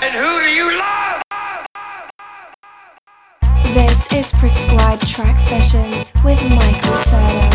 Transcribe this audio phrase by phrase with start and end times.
[0.00, 1.22] And who do you love?
[3.74, 7.50] This is Prescribed Track Sessions with Michael Serra.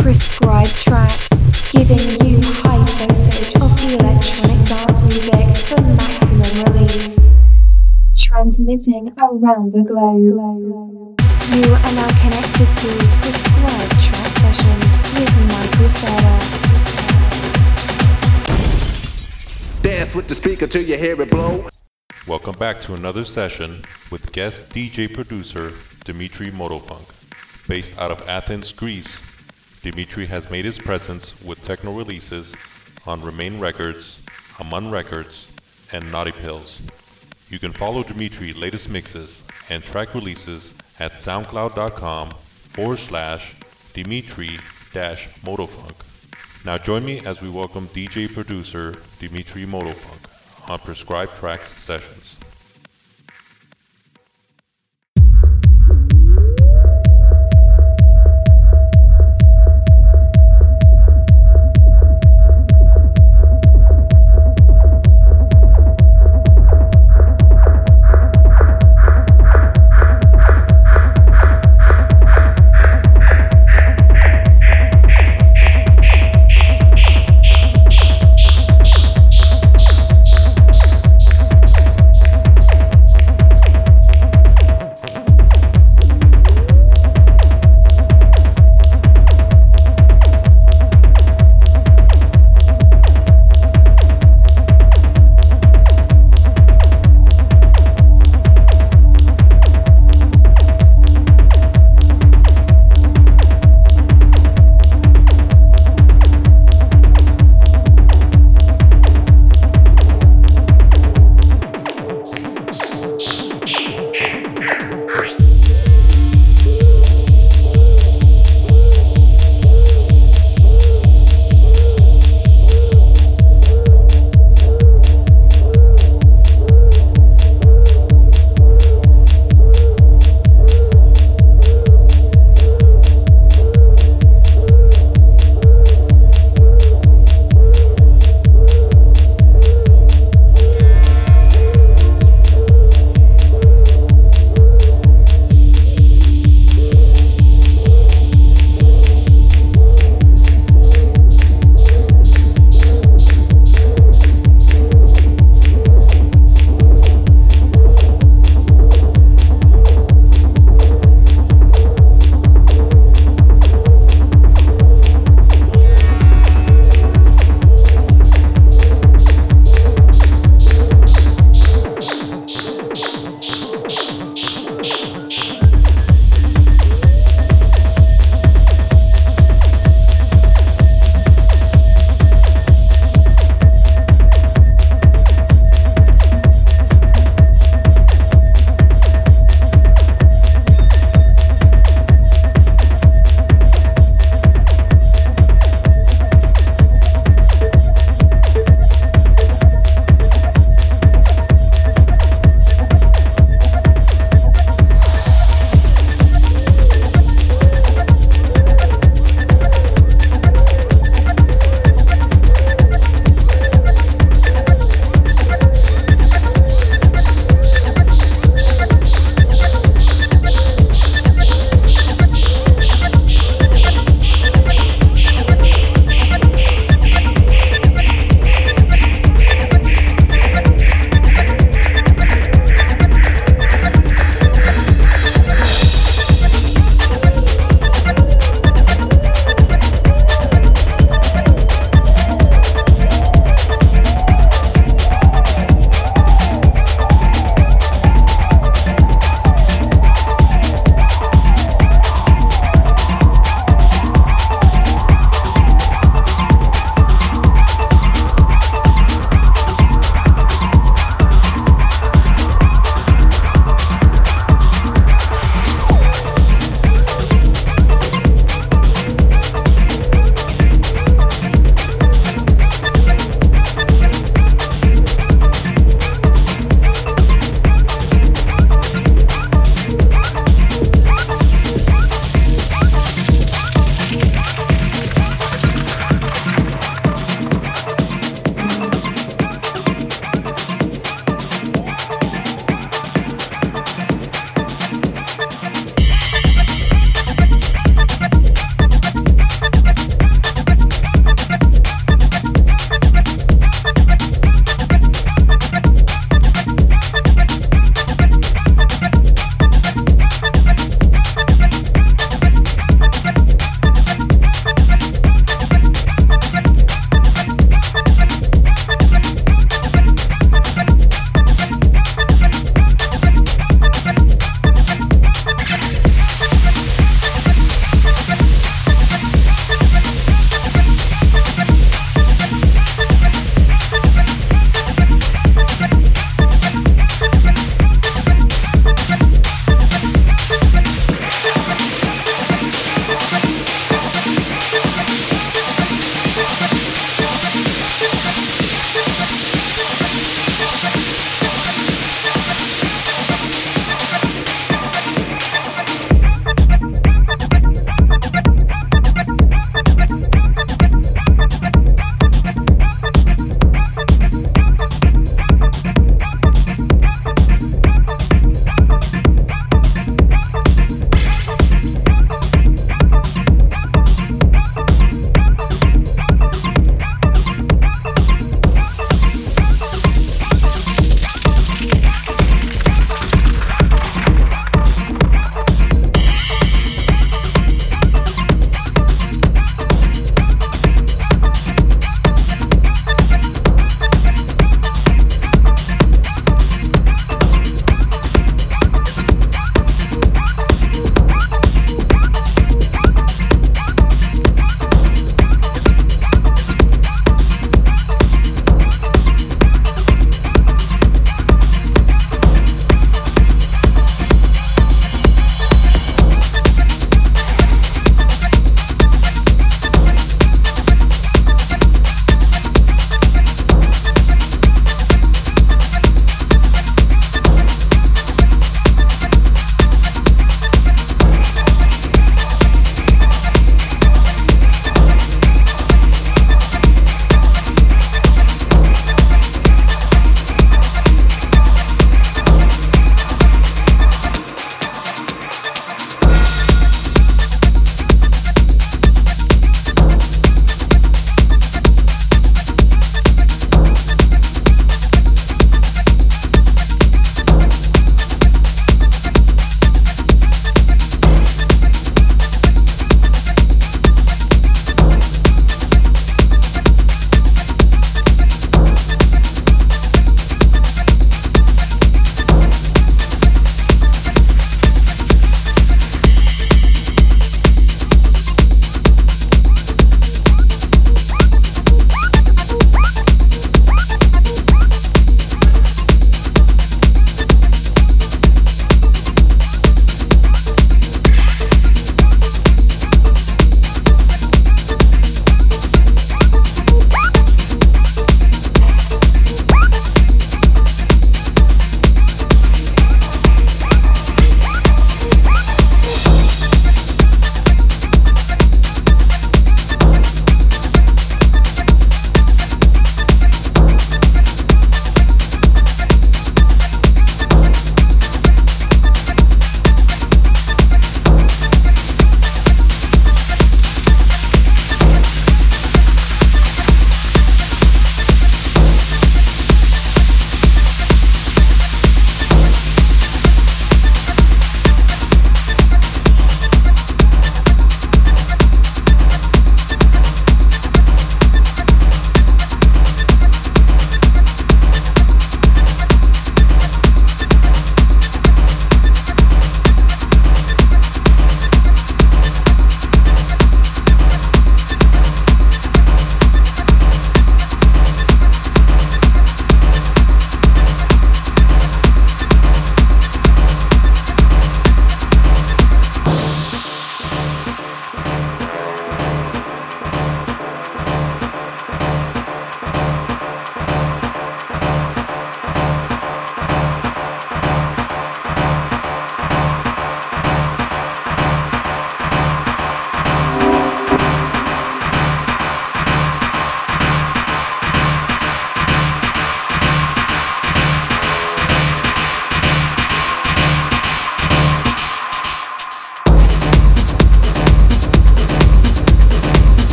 [0.00, 1.28] Prescribed Tracks,
[1.72, 7.18] giving you high dosage of electronic dance music for maximum relief.
[8.16, 11.18] Transmitting around the globe.
[11.50, 12.88] You are now connected to
[13.22, 16.65] Prescribed Track Sessions with Michael Serra.
[19.96, 21.66] Dance with the speaker till you hear it blow.
[22.28, 25.72] Welcome back to another session with guest DJ producer
[26.04, 27.08] Dimitri Motofunk.
[27.66, 29.18] Based out of Athens, Greece,
[29.80, 32.52] Dimitri has made his presence with techno releases
[33.06, 34.22] on Remain Records,
[34.60, 35.50] Amun Records,
[35.94, 36.82] and Naughty Pills.
[37.48, 43.56] You can follow Dimitri's latest mixes and track releases at soundcloud.com forward slash
[43.94, 44.58] Dimitri
[44.92, 46.05] dash Motofunk.
[46.66, 52.15] Now join me as we welcome DJ producer Dimitri Motofunk on Prescribed Tracks Sessions.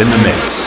[0.00, 0.59] In the Mix.